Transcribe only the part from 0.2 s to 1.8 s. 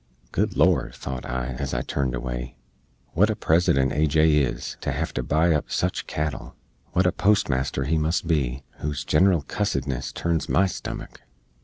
"Good Lord!" tho't I, ez